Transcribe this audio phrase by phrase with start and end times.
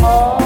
[0.00, 0.41] your.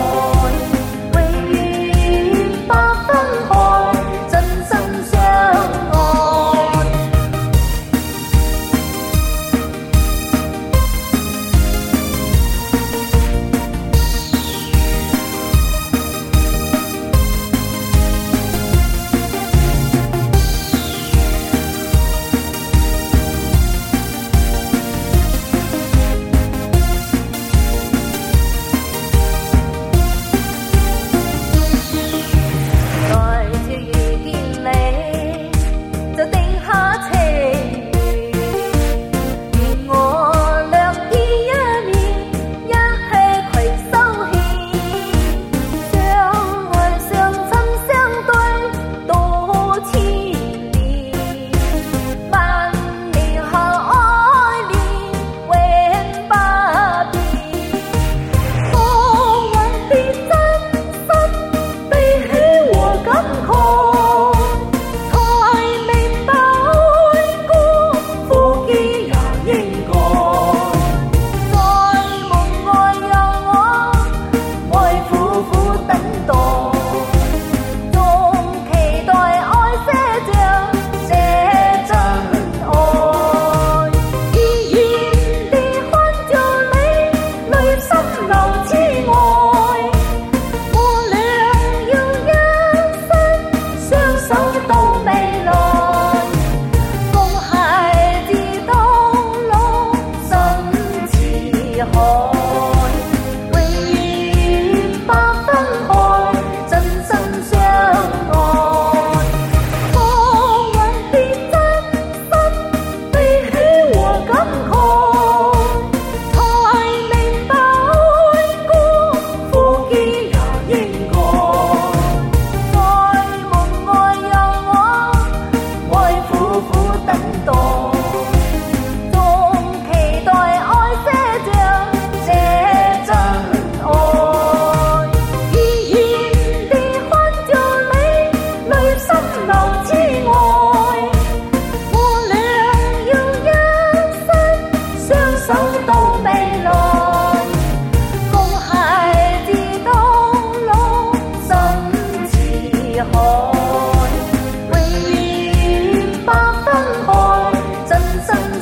[102.08, 102.35] Oh.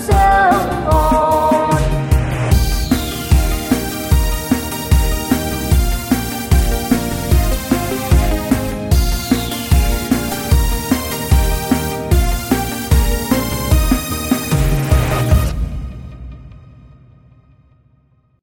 [0.00, 1.03] 相爱